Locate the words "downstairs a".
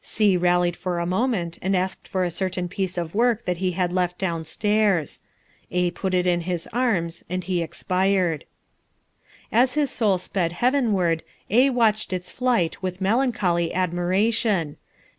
4.17-5.91